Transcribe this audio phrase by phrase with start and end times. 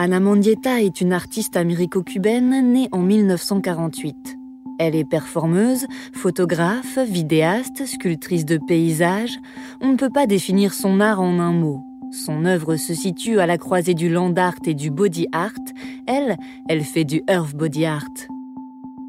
[0.00, 4.38] Anna Mandietta est une artiste américo-cubaine née en 1948.
[4.78, 9.40] Elle est performeuse, photographe, vidéaste, sculptrice de paysages.
[9.80, 11.82] On ne peut pas définir son art en un mot.
[12.12, 15.58] Son œuvre se situe à la croisée du land art et du body art.
[16.06, 16.36] Elle,
[16.68, 18.28] elle fait du earth body art.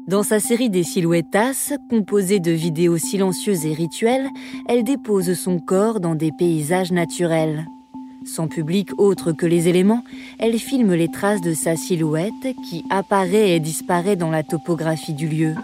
[0.08, 4.28] Dans sa série des silhouettas, composée de vidéos silencieuses et rituelles,
[4.66, 7.64] elle dépose son corps dans des paysages naturels.
[8.26, 10.04] Sans public autre que les éléments,
[10.38, 12.32] elle filme les traces de sa silhouette
[12.68, 15.54] qui apparaît et disparaît dans la topographie du lieu.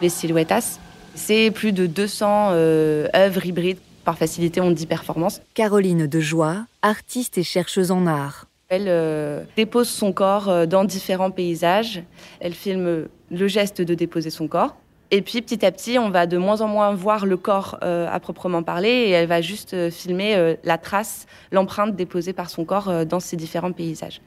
[0.00, 0.78] Les silhouettas,
[1.14, 3.78] c'est plus de 200 euh, œuvres hybrides.
[4.04, 5.42] Par facilité, on dit performance.
[5.52, 8.46] Caroline Dejoie, artiste et chercheuse en art.
[8.68, 12.02] Elle euh, dépose son corps euh, dans différents paysages.
[12.40, 14.76] Elle filme le geste de déposer son corps.
[15.12, 18.06] Et puis petit à petit, on va de moins en moins voir le corps euh,
[18.10, 22.48] à proprement parler et elle va juste euh, filmer euh, la trace, l'empreinte déposée par
[22.48, 24.20] son corps dans ces différents paysages.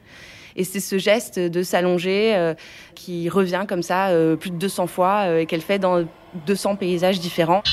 [0.56, 2.54] Et c'est ce geste de s'allonger
[2.94, 6.04] qui revient comme ça plus de 200 fois et qu'elle fait dans
[6.46, 7.64] 200 paysages différents.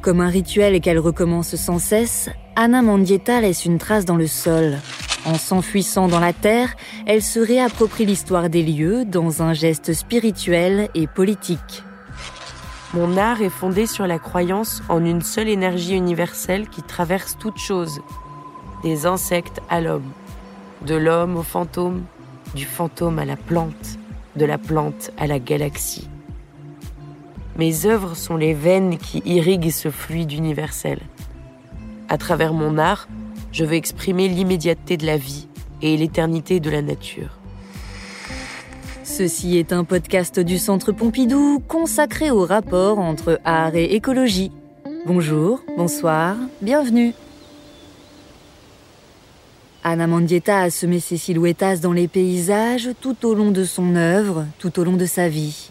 [0.00, 4.78] Comme un rituel qu'elle recommence sans cesse, Anna Mandietta laisse une trace dans le sol.
[5.26, 6.74] En s'enfuissant dans la terre,
[7.06, 11.84] elle se réapproprie l'histoire des lieux dans un geste spirituel et politique.
[12.94, 17.58] Mon art est fondé sur la croyance en une seule énergie universelle qui traverse toute
[17.58, 18.00] chose,
[18.84, 20.12] des insectes à l'homme,
[20.86, 22.04] de l'homme au fantôme,
[22.54, 23.98] du fantôme à la plante,
[24.36, 26.08] de la plante à la galaxie.
[27.56, 31.00] Mes œuvres sont les veines qui irriguent ce fluide universel.
[32.08, 33.08] À travers mon art,
[33.50, 35.48] je veux exprimer l'immédiateté de la vie
[35.82, 37.40] et l'éternité de la nature.
[39.16, 44.50] Ceci est un podcast du Centre Pompidou consacré au rapport entre art et écologie.
[45.06, 47.14] Bonjour, bonsoir, bienvenue.
[49.84, 54.46] Anna Mandietta a semé ses silhouettas dans les paysages tout au long de son œuvre,
[54.58, 55.70] tout au long de sa vie.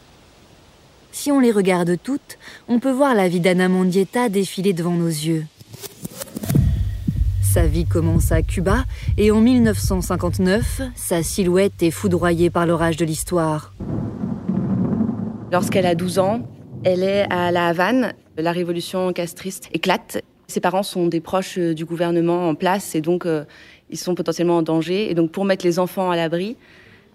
[1.11, 2.37] Si on les regarde toutes,
[2.69, 5.45] on peut voir la vie d'Anna Mandietta défiler devant nos yeux.
[7.53, 8.83] Sa vie commence à Cuba
[9.15, 13.75] et en 1959, sa silhouette est foudroyée par l'orage de l'histoire.
[15.51, 16.47] Lorsqu'elle a 12 ans,
[16.83, 18.13] elle est à La Havane.
[18.39, 20.23] La révolution castriste éclate.
[20.47, 23.43] Ses parents sont des proches du gouvernement en place et donc euh,
[23.91, 25.11] ils sont potentiellement en danger.
[25.11, 26.57] Et donc pour mettre les enfants à l'abri,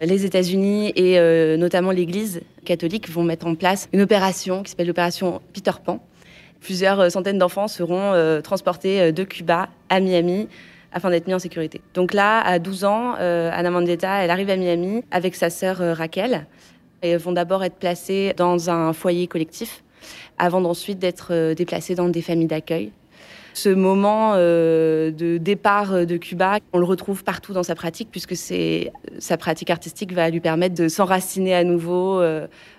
[0.01, 4.87] les États-Unis et euh, notamment l'Église catholique vont mettre en place une opération qui s'appelle
[4.87, 6.01] l'opération Peter Pan
[6.61, 10.49] Plusieurs euh, centaines d'enfants seront euh, transportés euh, de Cuba à Miami
[10.93, 11.81] afin d'être mis en sécurité.
[11.95, 16.47] Donc là, à 12 ans, Anna Mandetta, elle arrive à Miami avec sa sœur Raquel.
[17.03, 19.85] Et vont d'abord être placées dans un foyer collectif
[20.39, 22.91] avant d'ensuite d'être déplacées dans des familles d'accueil.
[23.55, 29.37] Ce moment de départ de Cuba, on le retrouve partout dans sa pratique puisque sa
[29.37, 32.23] pratique artistique va lui permettre de s'enraciner à nouveau,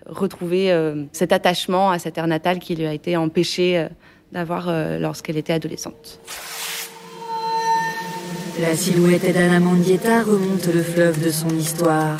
[0.09, 3.88] retrouver euh, cet attachement à sa terre natale qui lui a été empêché euh,
[4.31, 6.19] d'avoir euh, lorsqu'elle était adolescente.
[8.59, 12.18] La silhouette d'Anna Mandietta remonte le fleuve de son histoire.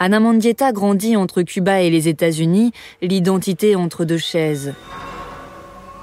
[0.00, 2.72] Anna Mandietta grandit entre Cuba et les États-Unis,
[3.02, 4.72] l'identité entre deux chaises.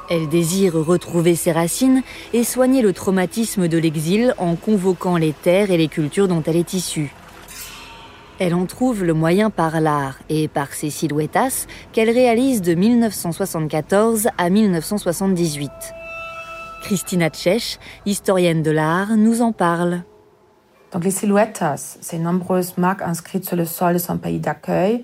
[0.09, 2.03] Elle désire retrouver ses racines
[2.33, 6.57] et soigner le traumatisme de l'exil en convoquant les terres et les cultures dont elle
[6.57, 7.11] est issue.
[8.37, 14.27] Elle en trouve le moyen par l'art et par ses silhouettas qu'elle réalise de 1974
[14.37, 15.71] à 1978.
[16.83, 20.03] Christina Tchèche, historienne de l'art, nous en parle.
[20.91, 25.03] Donc les silhouettas, ces nombreuses marques inscrites sur le sol de son pays d'accueil,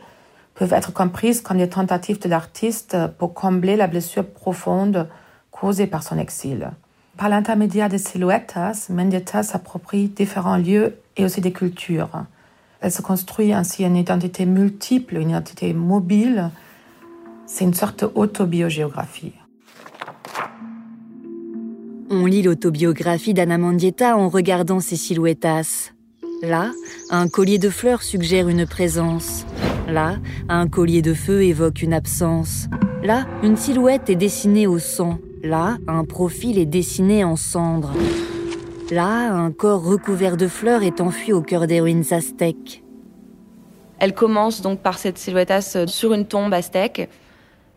[0.61, 5.07] peuvent être comprises comme des tentatives de l'artiste pour combler la blessure profonde
[5.49, 6.69] causée par son exil.
[7.17, 12.11] Par l'intermédiaire des silhouettas, Mendieta s'approprie différents lieux et aussi des cultures.
[12.79, 16.51] Elle se construit ainsi une identité multiple, une identité mobile.
[17.47, 19.33] C'est une sorte d'autobiogéographie.
[22.11, 25.89] On lit l'autobiographie d'Anna Mandietta en regardant ses silhouettas.
[26.43, 26.69] Là,
[27.09, 29.47] un collier de fleurs suggère une présence.
[29.91, 32.69] Là, un collier de feu évoque une absence.
[33.03, 35.17] Là, une silhouette est dessinée au sang.
[35.43, 37.91] Là, un profil est dessiné en cendres.
[38.89, 42.83] Là, un corps recouvert de fleurs est enfui au cœur des ruines aztèques.
[43.99, 47.09] Elle commence donc par cette silhouettasse sur une tombe aztèque.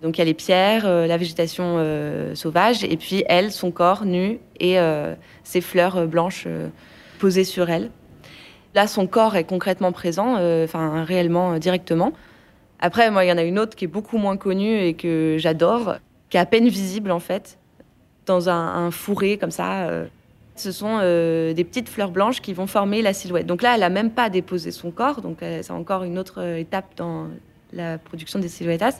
[0.00, 3.72] Donc il y a les pierres, euh, la végétation euh, sauvage, et puis elle, son
[3.72, 6.46] corps nu et euh, ses fleurs blanches
[7.18, 7.90] posées sur elle.
[8.74, 10.34] Là, son corps est concrètement présent,
[10.64, 12.12] enfin réellement, directement.
[12.80, 15.36] Après, moi, il y en a une autre qui est beaucoup moins connue et que
[15.38, 15.96] j'adore,
[16.28, 17.58] qui est à peine visible en fait,
[18.26, 19.88] dans un, fourré comme ça.
[20.56, 23.46] Ce sont des petites fleurs blanches qui vont former la silhouette.
[23.46, 26.86] Donc là, elle n'a même pas déposé son corps, donc c'est encore une autre étape
[26.96, 27.28] dans
[27.72, 28.98] la production des silhouettas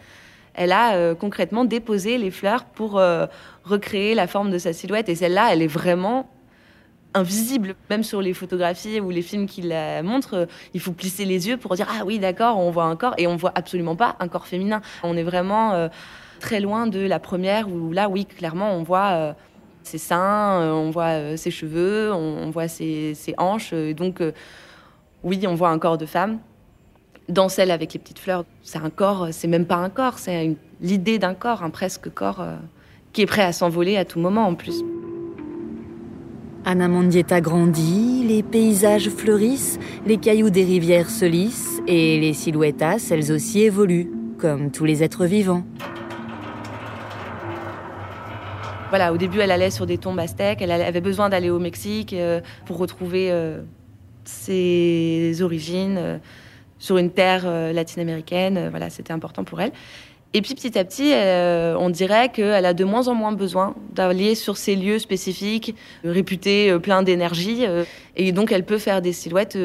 [0.54, 3.26] elle a euh, concrètement déposé les fleurs pour euh,
[3.64, 5.08] recréer la forme de sa silhouette.
[5.08, 6.28] Et celle-là, elle est vraiment
[7.14, 7.74] invisible.
[7.90, 11.48] Même sur les photographies ou les films qui la montrent, euh, il faut plisser les
[11.48, 13.14] yeux pour dire Ah oui, d'accord, on voit un corps.
[13.18, 14.82] Et on voit absolument pas un corps féminin.
[15.02, 15.88] On est vraiment
[16.40, 19.34] très loin de la première où là, oui, clairement, on voit
[19.82, 23.72] ses seins, on voit ses cheveux, on, voit ses, ses hanches.
[23.72, 24.22] Donc,
[25.22, 26.38] oui, on voit un corps de femme
[27.28, 30.56] dans celle avec les petites fleurs, c'est un corps, c'est même pas un corps, c'est
[30.80, 32.56] l'idée d'un corps, un presque corps euh,
[33.12, 34.82] qui est prêt à s'envoler à tout moment en plus.
[36.66, 43.08] Anna Mondietta grandit, les paysages fleurissent, les cailloux des rivières se lissent et les silhouettas,
[43.10, 45.64] elles aussi évoluent, comme tous les êtres vivants.
[48.88, 52.14] Voilà, au début, elle allait sur des tombes aztèques, elle avait besoin d'aller au Mexique
[52.14, 53.60] euh, pour retrouver euh,
[54.24, 56.20] ses origines
[56.84, 58.56] sur une terre euh, latine-américaine.
[58.58, 59.72] Euh, voilà, c'était important pour elle.
[60.36, 63.76] Et puis petit à petit, euh, on dirait qu'elle a de moins en moins besoin
[63.92, 67.64] d'aller sur ces lieux spécifiques, réputés pleins d'énergie.
[68.16, 69.56] et donc elle peut faire des silhouettes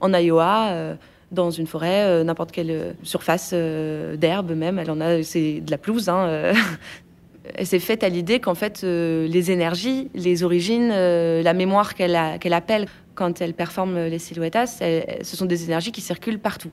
[0.00, 0.96] en Iowa,
[1.32, 4.78] dans une forêt, n'importe quelle surface d'herbe même.
[4.78, 6.08] Elle en a, c'est de la pelouse.
[6.08, 6.54] Hein,
[7.54, 12.86] elle s'est faite à l'idée qu'en fait, les énergies, les origines, la mémoire qu'elle appelle
[13.14, 16.70] quand elle performe les silhouettas, ce sont des énergies qui circulent partout.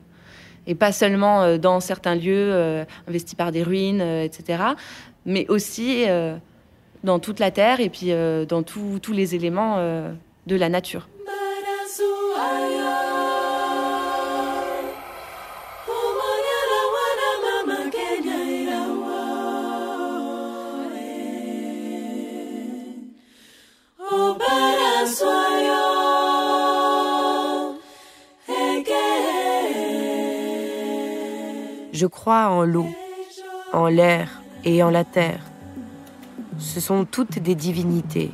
[0.68, 4.64] Et pas seulement euh, dans certains lieux euh, investis par des ruines, euh, etc.,
[5.26, 6.06] mais aussi
[7.04, 8.14] dans toute la Terre et puis
[8.48, 11.10] dans tous les éléments de la nature.
[32.00, 32.86] Je crois en l'eau,
[33.74, 35.40] en l'air et en la terre.
[36.60, 38.30] Ce sont toutes des divinités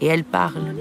[0.00, 0.74] et elles parlent.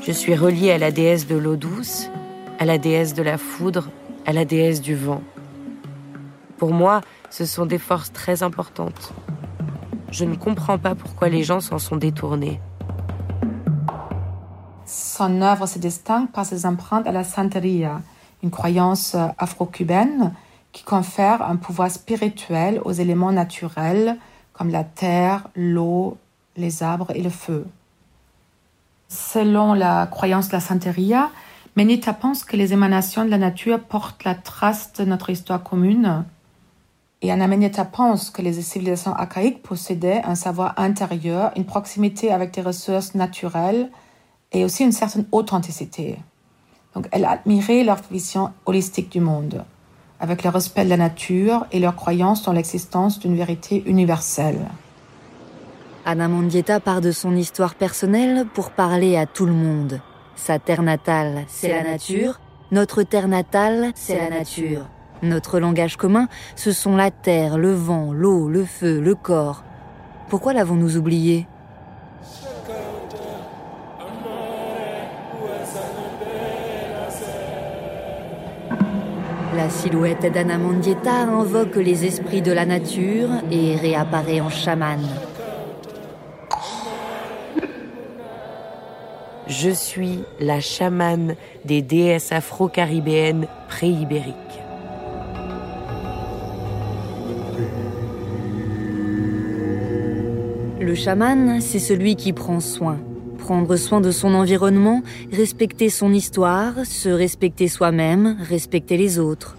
[0.00, 2.08] Je suis relié à la déesse de l'eau douce,
[2.60, 3.90] à la déesse de la foudre,
[4.26, 5.22] à la déesse du vent.
[6.56, 7.00] Pour moi,
[7.30, 9.12] ce sont des forces très importantes.
[10.12, 12.60] Je ne comprends pas pourquoi les gens s'en sont détournés.
[15.16, 18.00] Son œuvre se distingue par ses empreintes à la santeria,
[18.42, 20.34] une croyance afro-cubaine
[20.72, 24.16] qui confère un pouvoir spirituel aux éléments naturels
[24.52, 26.16] comme la terre, l'eau,
[26.56, 27.64] les arbres et le feu.
[29.08, 31.30] Selon la croyance de la santeria,
[31.76, 36.24] Menita pense que les émanations de la nature portent la trace de notre histoire commune.
[37.22, 42.52] Et Anna Menita pense que les civilisations archaïques possédaient un savoir intérieur, une proximité avec
[42.52, 43.90] des ressources naturelles
[44.54, 46.18] et aussi une certaine authenticité.
[46.94, 49.64] Donc, elle admirait leur vision holistique du monde,
[50.20, 54.60] avec le respect de la nature et leur croyance dans l'existence d'une vérité universelle.
[56.06, 60.00] Anna Mondietta part de son histoire personnelle pour parler à tout le monde.
[60.36, 62.40] Sa terre natale, c'est la nature.
[62.70, 64.86] Notre terre natale, c'est la nature.
[65.22, 69.64] Notre langage commun, ce sont la terre, le vent, l'eau, le feu, le corps.
[70.28, 71.46] Pourquoi l'avons-nous oublié?
[79.56, 85.06] La silhouette d'Anna Mondietta invoque les esprits de la nature et réapparaît en chamane.
[89.46, 94.34] Je suis la chamane des déesses afro-caribéennes pré-ibériques.
[100.80, 102.98] Le chaman, c'est celui qui prend soin.
[103.44, 109.54] Prendre soin de son environnement, respecter son histoire, se respecter soi-même, respecter les autres.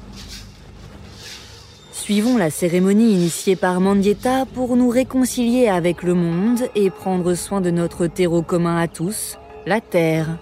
[1.92, 7.62] Suivons la cérémonie initiée par Mandieta pour nous réconcilier avec le monde et prendre soin
[7.62, 9.38] de notre terreau commun à tous,
[9.68, 10.40] la Terre.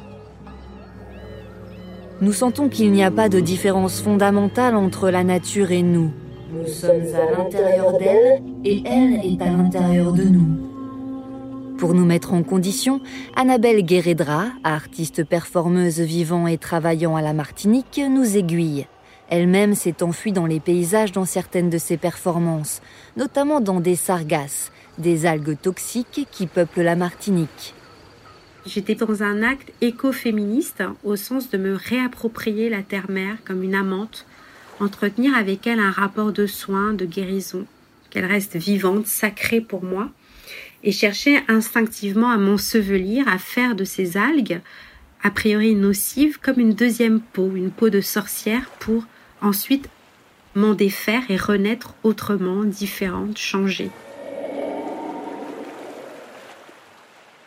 [2.21, 6.13] Nous sentons qu'il n'y a pas de différence fondamentale entre la nature et nous.
[6.53, 10.72] Nous sommes à l'intérieur d'elle et elle est à l'intérieur de nous.
[11.83, 13.01] Pour nous mettre en condition,
[13.35, 18.87] Annabelle Guéredra, artiste performeuse vivant et travaillant à la Martinique, nous aiguille.
[19.29, 22.81] Elle-même s'est enfuie dans les paysages dans certaines de ses performances,
[23.17, 27.73] notamment dans des sargasses, des algues toxiques qui peuplent la Martinique.
[28.65, 34.25] J'étais dans un acte écoféministe au sens de me réapproprier la terre-mère comme une amante,
[34.79, 37.65] entretenir avec elle un rapport de soins, de guérison,
[38.09, 40.11] qu'elle reste vivante, sacrée pour moi,
[40.83, 44.61] et chercher instinctivement à m'ensevelir, à faire de ces algues,
[45.23, 49.05] a priori nocives, comme une deuxième peau, une peau de sorcière pour
[49.41, 49.89] ensuite
[50.55, 53.89] m'en défaire et renaître autrement, différente, changée.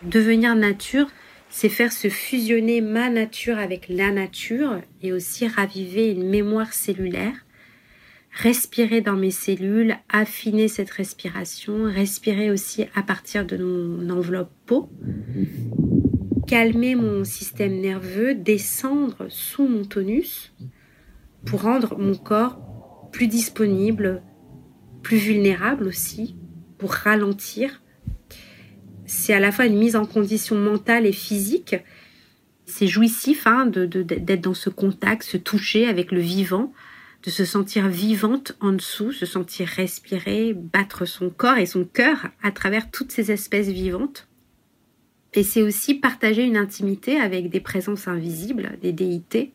[0.03, 1.09] Devenir nature,
[1.51, 7.46] c'est faire se fusionner ma nature avec la nature et aussi raviver une mémoire cellulaire.
[8.43, 14.91] Respirer dans mes cellules, affiner cette respiration, respirer aussi à partir de mon enveloppe peau,
[16.47, 20.53] calmer mon système nerveux, descendre sous mon tonus,
[21.47, 24.23] pour rendre mon corps plus disponible,
[25.03, 26.37] plus vulnérable aussi,
[26.77, 27.83] pour ralentir.
[29.07, 31.77] C'est à la fois une mise en condition mentale et physique.
[32.67, 36.75] C'est jouissif hein, d'être dans ce contact, se toucher avec le vivant,
[37.27, 42.29] de se sentir vivante en dessous, se sentir respirer, battre son corps et son cœur
[42.41, 44.29] à travers toutes ces espèces vivantes.
[45.35, 49.53] Et c'est aussi partager une intimité avec des présences invisibles, des déités,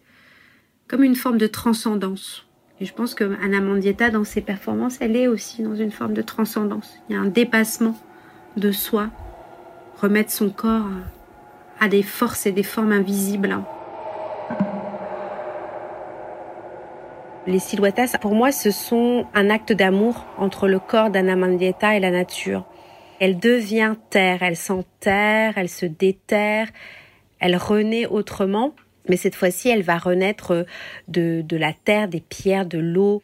[0.90, 2.46] comme une forme de transcendance.
[2.82, 6.13] Et je pense que Anna Mandietta, dans ses performances, elle est aussi dans une forme
[6.13, 7.00] de transcendance.
[7.08, 7.98] Il y a un dépassement
[8.58, 9.10] de soi,
[10.01, 10.90] remettre son corps
[11.80, 13.58] à des forces et des formes invisibles.
[17.48, 22.00] Les silhouettas, pour moi, ce sont un acte d'amour entre le corps d'Anna Mandietta et
[22.00, 22.65] la nature.
[23.19, 26.67] Elle devient terre, elle s'enterre, elle se déterre,
[27.39, 28.75] elle renaît autrement.
[29.10, 30.67] Mais cette fois-ci, elle va renaître
[31.07, 33.24] de, de la terre, des pierres, de l'eau.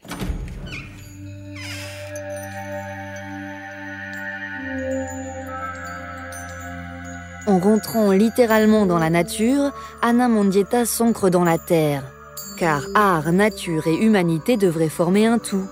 [7.45, 9.71] En rentrant littéralement dans la nature,
[10.01, 12.16] Anna Mondietta s'ancre dans la terre.
[12.57, 15.67] Car art, nature et humanité devraient former un tout.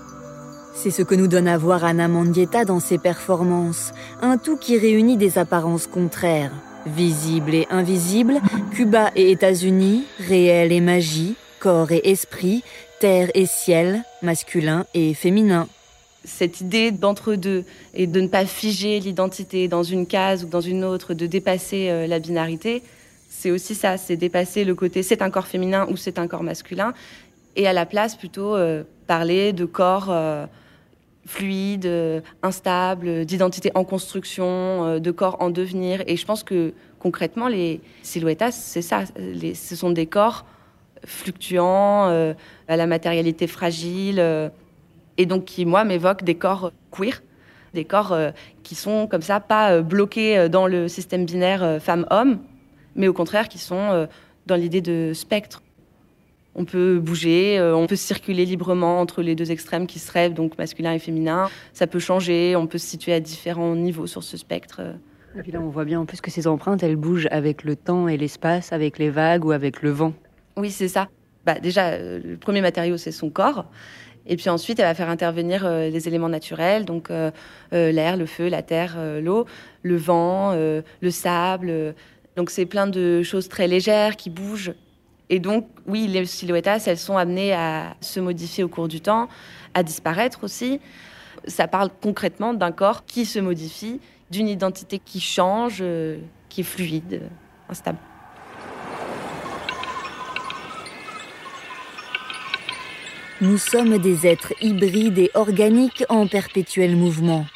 [0.72, 3.90] C'est ce que nous donne à voir Anna Mondietta dans ses performances,
[4.22, 6.52] un tout qui réunit des apparences contraires.
[6.86, 8.40] Visible et invisible,
[8.70, 12.62] Cuba et États-Unis, réel et magie, corps et esprit,
[13.00, 15.66] terre et ciel, masculin et féminin.
[16.24, 17.64] Cette idée d'entre-deux
[17.94, 21.88] et de ne pas figer l'identité dans une case ou dans une autre, de dépasser
[21.88, 22.84] euh, la binarité,
[23.28, 26.42] c'est aussi ça, c'est dépasser le côté c'est un corps féminin ou c'est un corps
[26.42, 26.94] masculin,
[27.54, 30.46] et à la place plutôt euh, parler de corps euh,
[31.26, 36.02] fluide, euh, instable, d'identité en construction, euh, de corps en devenir.
[36.06, 39.04] Et je pense que concrètement, les silhouettas, c'est ça.
[39.06, 40.46] ce sont des corps
[41.04, 42.32] fluctuants, euh,
[42.68, 44.22] à la matérialité fragile,
[45.18, 47.22] et donc qui, moi, m'évoquent des corps queer,
[47.74, 48.16] des corps
[48.62, 52.38] qui sont comme ça, pas bloqués dans le système binaire femme-homme,
[52.96, 54.08] mais au contraire qui sont
[54.46, 55.62] dans l'idée de spectre
[56.56, 60.56] on peut bouger, euh, on peut circuler librement entre les deux extrêmes qui seraient donc
[60.56, 61.50] masculin et féminin.
[61.74, 64.80] Ça peut changer, on peut se situer à différents niveaux sur ce spectre.
[65.38, 67.76] Et puis là, on voit bien en plus que ces empreintes, elles bougent avec le
[67.76, 70.14] temps et l'espace, avec les vagues ou avec le vent.
[70.56, 71.08] Oui, c'est ça.
[71.44, 73.66] Bah, déjà, euh, le premier matériau, c'est son corps.
[74.24, 77.10] Et puis ensuite, elle va faire intervenir euh, les éléments naturels, donc
[77.70, 79.44] l'air, le feu, la terre, l'eau,
[79.82, 81.94] le vent, le sable.
[82.36, 84.74] Donc c'est plein de choses très légères qui bougent
[85.28, 89.28] et donc, oui, les silhouettes, elles sont amenées à se modifier au cours du temps,
[89.74, 90.80] à disparaître aussi.
[91.48, 94.00] Ça parle concrètement d'un corps qui se modifie,
[94.30, 97.22] d'une identité qui change, euh, qui est fluide,
[97.68, 97.98] instable.
[103.40, 107.46] Nous sommes des êtres hybrides et organiques en perpétuel mouvement.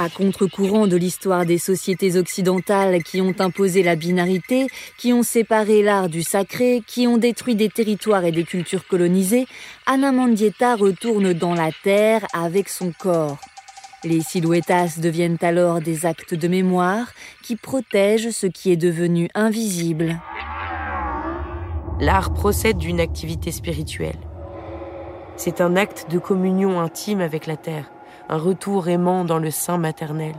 [0.00, 5.82] À contre-courant de l'histoire des sociétés occidentales qui ont imposé la binarité, qui ont séparé
[5.82, 9.48] l'art du sacré, qui ont détruit des territoires et des cultures colonisées,
[9.86, 13.38] Anna Mandietta retourne dans la terre avec son corps.
[14.04, 17.12] Les silhouettas deviennent alors des actes de mémoire
[17.42, 20.20] qui protègent ce qui est devenu invisible.
[21.98, 24.20] L'art procède d'une activité spirituelle.
[25.36, 27.90] C'est un acte de communion intime avec la terre,
[28.28, 30.34] un retour aimant dans le sein maternel.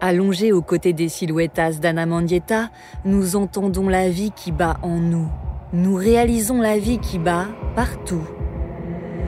[0.00, 2.70] Allongés aux côtés des silhouettas d'Anna Mandietta,
[3.04, 5.28] nous entendons la vie qui bat en nous.
[5.72, 8.26] Nous réalisons la vie qui bat partout.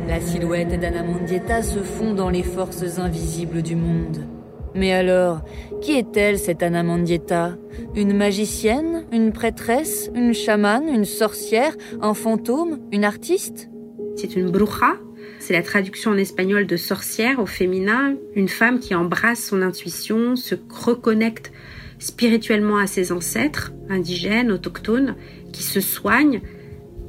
[0.09, 4.27] La silhouette d'Anna Mandietta se fond dans les forces invisibles du monde.
[4.75, 5.43] Mais alors,
[5.81, 7.53] qui est-elle cette Anna Mandietta
[7.95, 13.71] Une magicienne Une prêtresse Une chamane Une sorcière Un fantôme Une artiste?
[14.17, 14.99] C'est une bruja,
[15.45, 20.37] c'est la traduction en espagnol de sorcière au féminin, une femme qui embrasse son intuition,
[20.37, 21.53] se reconnecte
[21.99, 25.17] spirituellement à ses ancêtres, indigènes, autochtones,
[25.53, 26.41] qui se soigne,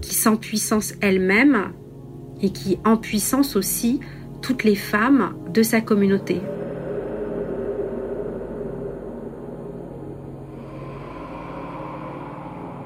[0.01, 1.71] qui s'empuissance elle-même
[2.41, 4.01] et qui empuissance aussi
[4.41, 6.41] toutes les femmes de sa communauté.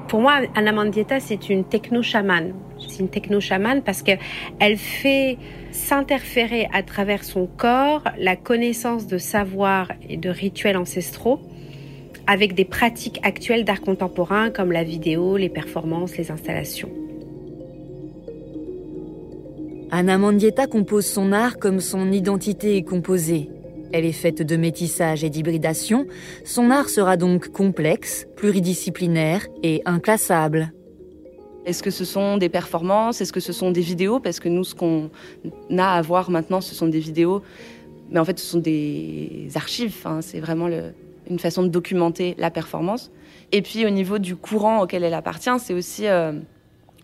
[0.06, 2.54] Pour moi, Anna Mandieta, c'est une techno-chamane.
[2.88, 5.38] C'est une techno-chamane parce qu'elle fait
[5.72, 11.40] s'interférer à travers son corps la connaissance de savoirs et de rituels ancestraux
[12.26, 16.90] avec des pratiques actuelles d'art contemporain comme la vidéo, les performances, les installations.
[19.90, 23.50] Anna Mandieta compose son art comme son identité est composée.
[23.92, 26.06] Elle est faite de métissage et d'hybridation.
[26.44, 30.72] Son art sera donc complexe, pluridisciplinaire et inclassable.
[31.66, 33.20] Est-ce que ce sont des performances?
[33.20, 34.18] Est-ce que ce sont des vidéos?
[34.18, 35.10] Parce que nous, ce qu'on
[35.76, 37.42] a à voir maintenant, ce sont des vidéos.
[38.10, 40.06] Mais en fait, ce sont des archives.
[40.20, 40.68] c'est vraiment
[41.28, 43.10] une façon de documenter la performance.
[43.52, 46.32] Et puis, au niveau du courant auquel elle appartient, c'est aussi euh,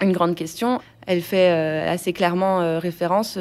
[0.00, 0.80] une grande question.
[1.06, 3.38] Elle fait euh, assez clairement euh, référence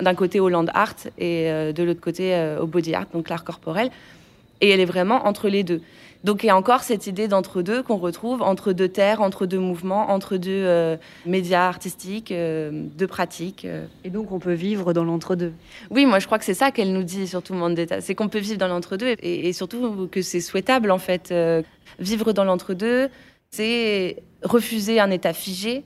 [0.00, 3.90] d'un côté au land art et de l'autre côté au body art, donc l'art corporel.
[4.60, 5.80] Et elle est vraiment entre les deux.
[6.24, 9.58] Donc il y a encore cette idée d'entre-deux qu'on retrouve, entre deux terres, entre deux
[9.58, 13.66] mouvements, entre deux euh, médias artistiques, deux pratiques.
[14.04, 15.52] Et donc on peut vivre dans l'entre-deux.
[15.90, 18.00] Oui, moi je crois que c'est ça qu'elle nous dit sur tout le monde d'État.
[18.00, 21.32] C'est qu'on peut vivre dans l'entre-deux et, et, surtout que c'est souhaitable en fait.
[22.00, 23.08] vivre dans l'entre-deux,
[23.50, 25.84] c'est refuser un état figé.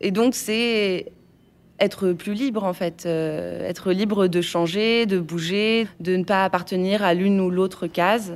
[0.00, 1.12] Et donc c'est
[1.80, 6.44] être plus libre en fait, euh, être libre de changer, de bouger, de ne pas
[6.44, 8.34] appartenir à l'une ou l'autre case.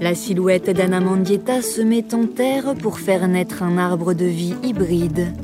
[0.00, 4.54] La silhouette d'Anna Mandietta se met en terre pour faire naître un arbre de vie
[4.62, 5.34] hybride.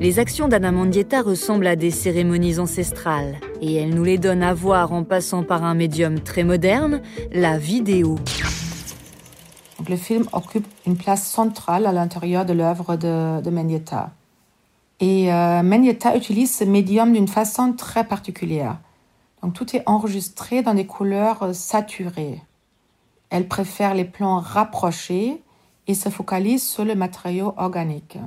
[0.00, 4.54] Les actions d'Anna Mandietta ressemblent à des cérémonies ancestrales et elle nous les donne à
[4.54, 7.00] voir en passant par un médium très moderne,
[7.32, 8.14] la vidéo.
[9.88, 14.12] le film occupe une place centrale à l'intérieur de l'œuvre de, de Mendieta.
[15.00, 15.62] Et euh,
[16.14, 18.78] utilise ce médium d'une façon très particulière.
[19.42, 22.42] Donc tout est enregistré dans des couleurs saturées.
[23.30, 25.42] Elle préfère les plans rapprochés
[25.86, 28.18] et se focalise sur le matériau organique.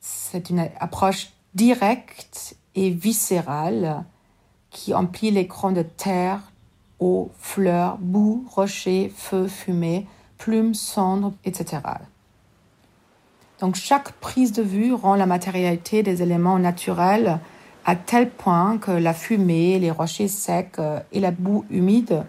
[0.00, 4.04] C'est une approche directe et viscérale
[4.70, 6.52] qui emplit l'écran de terre,
[7.00, 10.06] eau, fleurs, boue, rochers, feu, fumée,
[10.38, 11.82] plumes, cendres, etc.
[13.60, 17.38] Donc chaque prise de vue rend la matérialité des éléments naturels
[17.84, 22.24] à tel point que la fumée, les rochers secs euh, et la boue humide,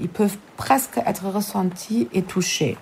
[0.00, 2.76] ils peuvent presque être ressentis et touchés.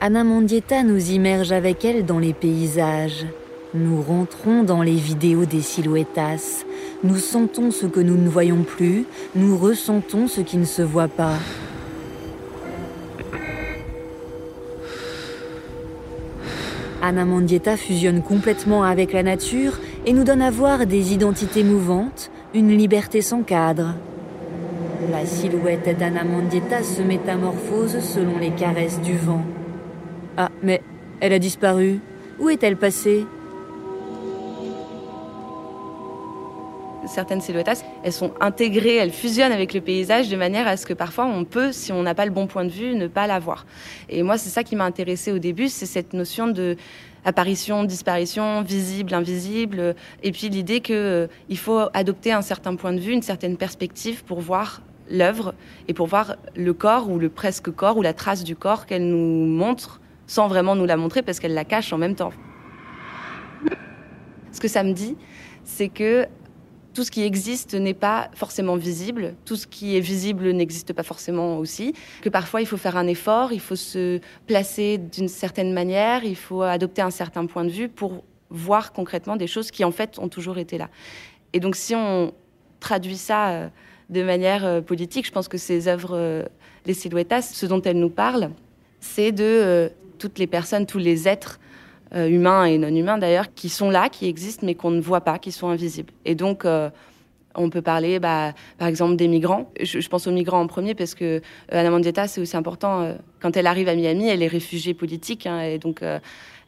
[0.00, 3.26] Anna Mondietta nous immerge avec elle dans les paysages.
[3.74, 6.64] Nous rentrons dans les vidéos des silhouettas.
[7.02, 9.06] Nous sentons ce que nous ne voyons plus.
[9.34, 11.38] Nous ressentons ce qui ne se voit pas.
[17.06, 22.32] Anna Mondietta fusionne complètement avec la nature et nous donne à voir des identités mouvantes,
[22.52, 23.94] une liberté sans cadre.
[25.12, 29.44] La silhouette d'Anna Mondietta se métamorphose selon les caresses du vent.
[30.36, 30.82] Ah, mais
[31.20, 32.00] elle a disparu.
[32.40, 33.24] Où est-elle passée?
[37.06, 40.92] Certaines silhouettes, elles sont intégrées, elles fusionnent avec le paysage de manière à ce que
[40.92, 43.38] parfois on peut, si on n'a pas le bon point de vue, ne pas la
[43.38, 43.66] voir.
[44.08, 46.76] Et moi, c'est ça qui m'a intéressée au début, c'est cette notion de
[47.24, 53.00] apparition, disparition, visible, invisible, et puis l'idée qu'il euh, faut adopter un certain point de
[53.00, 55.54] vue, une certaine perspective pour voir l'œuvre
[55.88, 59.08] et pour voir le corps ou le presque corps ou la trace du corps qu'elle
[59.08, 62.32] nous montre sans vraiment nous la montrer parce qu'elle la cache en même temps.
[64.52, 65.16] Ce que ça me dit,
[65.64, 66.26] c'est que
[66.96, 71.02] tout ce qui existe n'est pas forcément visible, tout ce qui est visible n'existe pas
[71.02, 75.74] forcément aussi, que parfois il faut faire un effort, il faut se placer d'une certaine
[75.74, 79.84] manière, il faut adopter un certain point de vue pour voir concrètement des choses qui
[79.84, 80.88] en fait ont toujours été là.
[81.52, 82.32] Et donc si on
[82.80, 83.68] traduit ça euh,
[84.08, 86.48] de manière euh, politique, je pense que ces œuvres,
[86.86, 88.52] les silhouettas, ce dont elles nous parlent,
[89.00, 91.60] c'est de toutes les personnes, tous les êtres
[92.14, 95.38] humains et non humains d'ailleurs, qui sont là, qui existent, mais qu'on ne voit pas,
[95.38, 96.12] qui sont invisibles.
[96.24, 96.64] Et donc,
[97.56, 99.70] on peut parler, bah, par exemple, des migrants.
[99.80, 101.40] Je, pense aux migrants en premier parce que euh,
[101.70, 103.02] Anna c'est aussi important.
[103.02, 106.18] Euh, quand elle arrive à Miami, elle est réfugiée politique hein, et donc euh,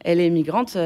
[0.04, 0.76] elle est migrante.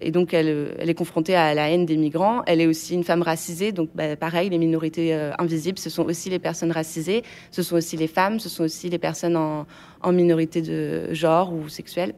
[0.00, 2.42] et donc, elle, est confrontée à la haine des migrants.
[2.46, 3.72] Elle est aussi une femme racisée.
[3.72, 7.22] Donc, bah, pareil, les minorités invisibles, ce sont aussi les personnes racisées.
[7.50, 8.38] Ce sont aussi les femmes.
[8.38, 9.66] Ce sont aussi les personnes en,
[10.12, 12.14] minorité de genre ou sexuelle.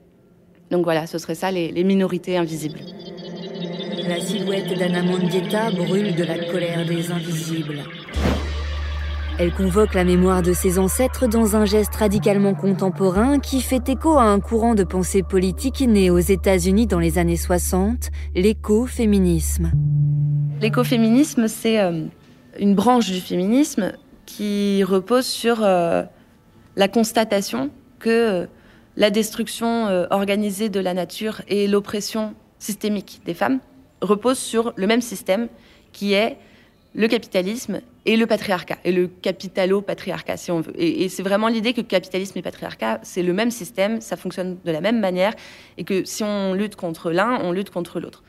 [0.71, 2.81] Donc, voilà, ce serait ça, les minorités invisibles.
[4.09, 7.85] La silhouette d'Anna Mondietta brûle de la colère des invisibles.
[9.39, 14.19] Elle convoque la mémoire de ses ancêtres dans un geste radicalement contemporain qui fait écho
[14.19, 19.71] à un courant de pensée politique né aux États-Unis dans les années 60, l'écoféminisme.
[20.61, 22.07] L'écoféminisme, c'est euh,
[22.59, 23.93] une branche du féminisme
[24.27, 26.03] qui repose sur euh,
[26.75, 28.47] la constatation que euh,
[28.97, 33.61] la destruction organisée de la nature et l'oppression systémique des femmes
[34.01, 35.49] repose sur le même système
[35.93, 36.37] qui est
[36.95, 40.73] le capitalisme et le patriarcat, et le capitalo-patriarcat, si on veut.
[40.77, 44.73] Et, c'est vraiment l'idée que capitalisme et patriarcat, c'est le même système, ça fonctionne de
[44.73, 45.35] la même manière,
[45.77, 48.25] et que si on lutte contre l'un, on lutte contre l'autre.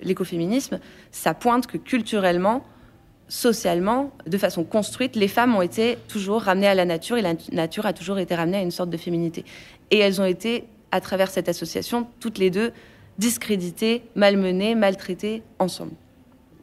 [0.00, 0.78] L'écoféminisme,
[1.10, 2.64] ça pointe que culturellement,
[3.26, 7.34] socialement, de façon construite, les femmes ont été toujours ramenées à la nature, et la
[7.52, 9.44] nature a toujours été ramenée à une sorte de féminité.
[9.90, 12.72] Et elles ont été, à travers cette association, toutes les deux,
[13.18, 15.92] discrédités, malmenés, maltraités ensemble.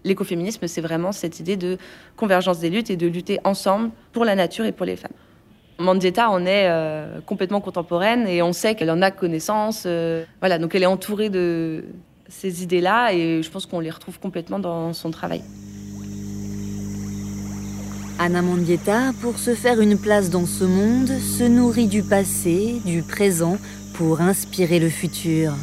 [0.04, 1.78] L'écoféminisme, c'est vraiment cette idée de
[2.16, 5.12] convergence des luttes et de lutter ensemble pour la nature et pour les femmes.
[5.80, 9.84] Mandietta en est euh, complètement contemporaine et on sait qu'elle en a connaissance.
[9.86, 11.84] Euh, voilà, donc elle est entourée de
[12.28, 15.42] ces idées-là et je pense qu'on les retrouve complètement dans son travail.
[18.17, 23.01] Anna Mandietta, pour se faire une place dans ce monde, se nourrit du passé, du
[23.01, 23.58] présent,
[23.93, 25.54] pour inspirer le futur.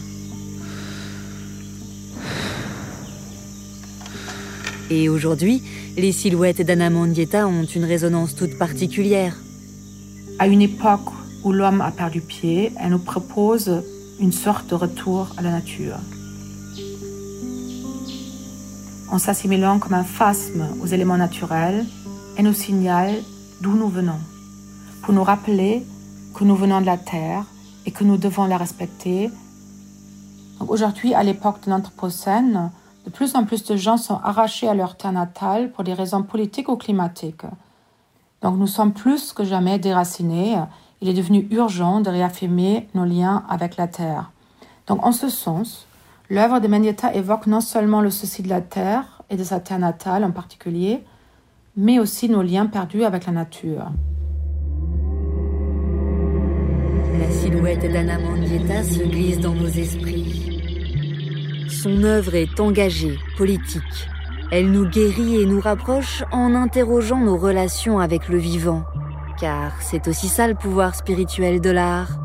[4.90, 5.62] Et aujourd'hui,
[5.96, 9.34] les silhouettes d'Anna Mondietta ont une résonance toute particulière.
[10.38, 11.08] À une époque
[11.44, 13.82] où l'homme a perdu pied, elle nous propose
[14.20, 15.96] une sorte de retour à la nature.
[19.10, 21.86] En s'assimilant comme un phasme aux éléments naturels,
[22.37, 23.14] elle nous signale
[23.61, 24.18] d'où nous venons,
[25.03, 25.87] pour nous rappeler
[26.35, 27.45] que nous venons de la Terre
[27.85, 29.31] et que nous devons la respecter.
[30.66, 32.71] Aujourd'hui, à l'époque de l'Anthropocène,
[33.05, 36.23] de plus en plus de gens sont arrachés à leur terre natale pour des raisons
[36.23, 37.45] politiques ou climatiques.
[38.42, 40.57] Donc nous sommes plus que jamais déracinés.
[41.01, 44.31] Il est devenu urgent de réaffirmer nos liens avec la terre.
[44.87, 45.87] Donc en ce sens,
[46.31, 49.81] l'œuvre de Mendieta évoque non seulement le souci de la terre et de sa terre
[49.81, 51.05] natale en particulier,
[51.76, 53.90] mais aussi nos liens perdus avec la nature.
[57.18, 60.61] La silhouette d'Anna Mendieta se glisse dans nos esprits.
[61.68, 64.08] Son œuvre est engagée, politique.
[64.50, 68.85] Elle nous guérit et nous rapproche en interrogeant nos relations avec le vivant.
[69.40, 72.20] Car c'est aussi ça le pouvoir spirituel de l'art.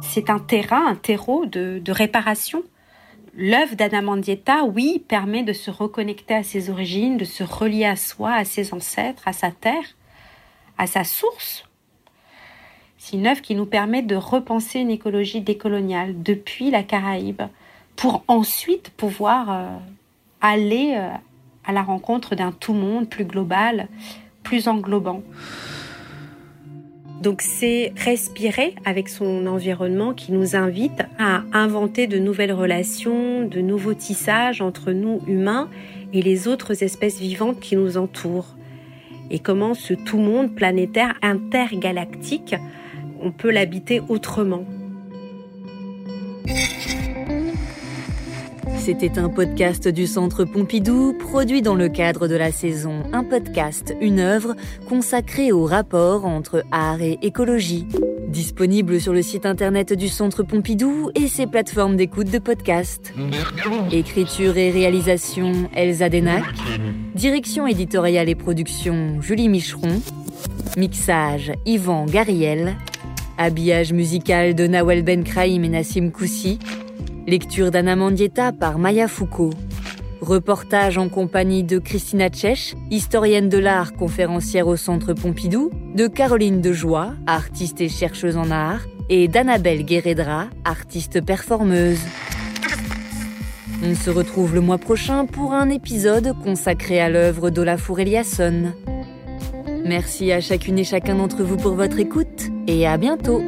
[0.00, 2.62] C'est un terrain, un terreau de, réparation.
[3.34, 7.96] L'œuvre d'Anna Mandietta, oui, permet de se reconnecter à ses origines, de se relier à
[7.96, 9.96] soi, à ses ancêtres, à sa terre,
[10.76, 11.64] à sa source.
[12.96, 17.42] C'est une œuvre qui nous permet de repenser une écologie décoloniale depuis la Caraïbe,
[17.96, 19.76] pour ensuite pouvoir euh,
[20.40, 21.10] aller euh,
[21.64, 23.88] à la rencontre d'un tout monde plus global,
[24.42, 25.22] plus englobant.
[27.22, 33.60] Donc c'est respirer avec son environnement qui nous invite à inventer de nouvelles relations, de
[33.60, 35.68] nouveaux tissages entre nous humains
[36.12, 38.54] et les autres espèces vivantes qui nous entourent.
[39.30, 42.54] Et comment ce tout monde planétaire intergalactique,
[43.20, 44.64] on peut l'habiter autrement.
[48.78, 53.94] C'était un podcast du Centre Pompidou, produit dans le cadre de la saison Un podcast,
[54.00, 54.54] une œuvre,
[54.88, 57.86] consacrée au rapport entre art et écologie.
[58.28, 63.12] Disponible sur le site internet du Centre Pompidou et ses plateformes d'écoute de podcast.
[63.92, 66.44] Écriture et réalisation Elsa Denac.
[67.14, 70.00] Direction éditoriale et production Julie Micheron.
[70.76, 72.76] Mixage Yvan Gariel.
[73.36, 76.58] Habillage musical de Nawel Ben Kraïm et Nassim Koussi.
[77.28, 79.52] Lecture d'Anna Mandietta par Maya Foucault.
[80.22, 86.62] Reportage en compagnie de Christina Tchèche, historienne de l'art, conférencière au Centre Pompidou, de Caroline
[86.62, 92.00] Dejoie, artiste et chercheuse en art, et d'Annabelle Guéredra, artiste performeuse.
[93.84, 98.72] On se retrouve le mois prochain pour un épisode consacré à l'œuvre d'Olafur Eliasson.
[99.84, 103.42] Merci à chacune et chacun d'entre vous pour votre écoute et à bientôt